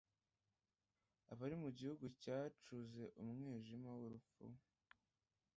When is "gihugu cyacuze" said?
1.77-3.03